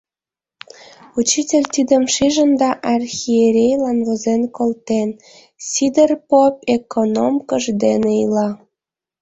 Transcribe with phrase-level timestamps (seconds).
[1.19, 5.09] Учитель тидым шижын да архиерейлан возен колтен:
[5.69, 8.49] «Сидыр поп экономкыж дене ила.